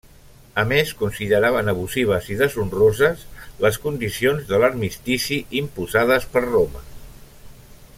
A 0.61 0.61
més, 0.69 0.93
consideraven 1.01 1.69
abusives 1.73 2.29
i 2.35 2.37
deshonroses 2.41 3.27
les 3.67 3.79
condicions 3.87 4.51
de 4.53 4.63
l'armistici 4.65 5.41
imposades 5.65 6.31
per 6.35 6.49
Roma. 6.53 6.87